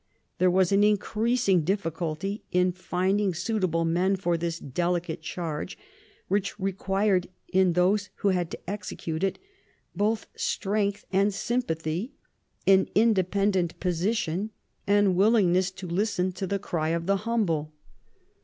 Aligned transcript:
There 0.39 0.49
was 0.49 0.71
an 0.71 0.83
increasing 0.83 1.61
difficulty 1.63 2.43
in 2.51 2.71
finding 2.71 3.35
suitable 3.35 3.85
men 3.85 4.15
for 4.15 4.35
this 4.35 4.57
delicate 4.57 5.21
charge, 5.21 5.77
which 6.27 6.59
required 6.59 7.29
in 7.53 7.73
those 7.73 8.09
who 8.15 8.29
had 8.29 8.49
to 8.49 8.59
execute 8.67 9.23
it 9.23 9.37
both 9.95 10.25
strength 10.35 11.05
and 11.13 11.31
sympathy, 11.31 12.13
an 12.65 12.89
independent 12.95 13.79
position, 13.79 14.49
and 14.87 15.15
willing 15.15 15.53
ness 15.53 15.69
to 15.69 15.87
listen 15.87 16.31
to 16.31 16.47
the 16.47 16.57
cry 16.57 16.89
of 16.89 17.05
the 17.05 17.17
humble. 17.17 17.71